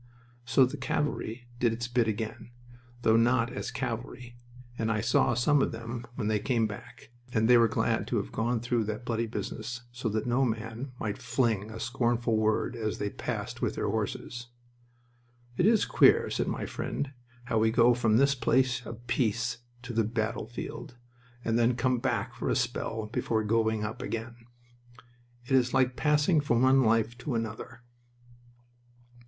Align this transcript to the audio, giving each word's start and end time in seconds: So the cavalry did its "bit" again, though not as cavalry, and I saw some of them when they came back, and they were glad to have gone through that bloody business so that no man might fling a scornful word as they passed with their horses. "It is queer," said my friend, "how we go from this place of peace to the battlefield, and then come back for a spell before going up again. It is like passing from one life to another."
So 0.45 0.65
the 0.65 0.77
cavalry 0.77 1.47
did 1.59 1.73
its 1.73 1.87
"bit" 1.87 2.07
again, 2.07 2.49
though 3.03 3.15
not 3.17 3.53
as 3.53 3.69
cavalry, 3.69 4.35
and 4.75 4.91
I 4.91 4.99
saw 4.99 5.35
some 5.35 5.61
of 5.61 5.71
them 5.71 6.07
when 6.15 6.27
they 6.27 6.39
came 6.39 6.65
back, 6.65 7.11
and 7.31 7.47
they 7.47 7.55
were 7.55 7.67
glad 7.67 8.07
to 8.07 8.17
have 8.17 8.31
gone 8.31 8.61
through 8.61 8.85
that 8.85 9.05
bloody 9.05 9.27
business 9.27 9.81
so 9.91 10.09
that 10.09 10.25
no 10.25 10.43
man 10.43 10.91
might 10.99 11.19
fling 11.19 11.69
a 11.69 11.79
scornful 11.79 12.35
word 12.35 12.75
as 12.75 12.97
they 12.97 13.11
passed 13.11 13.61
with 13.61 13.75
their 13.75 13.87
horses. 13.89 14.47
"It 15.55 15.67
is 15.67 15.85
queer," 15.85 16.31
said 16.31 16.47
my 16.47 16.65
friend, 16.65 17.11
"how 17.43 17.59
we 17.59 17.69
go 17.69 17.93
from 17.93 18.17
this 18.17 18.33
place 18.33 18.83
of 18.87 19.05
peace 19.05 19.59
to 19.83 19.93
the 19.93 20.03
battlefield, 20.03 20.97
and 21.45 21.59
then 21.59 21.75
come 21.75 21.99
back 21.99 22.33
for 22.33 22.49
a 22.49 22.55
spell 22.55 23.05
before 23.05 23.43
going 23.43 23.83
up 23.83 24.01
again. 24.01 24.47
It 25.45 25.51
is 25.51 25.75
like 25.75 25.95
passing 25.95 26.41
from 26.41 26.63
one 26.63 26.81
life 26.83 27.15
to 27.19 27.35
another." 27.35 27.83